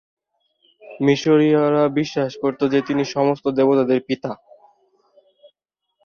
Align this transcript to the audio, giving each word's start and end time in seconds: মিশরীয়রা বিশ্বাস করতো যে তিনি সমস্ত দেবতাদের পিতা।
মিশরীয়রা 1.01 1.83
বিশ্বাস 1.99 2.31
করতো 2.41 2.63
যে 2.67 2.79
তিনি 2.87 3.03
সমস্ত 3.05 3.45
দেবতাদের 3.49 3.99
পিতা। 4.07 4.31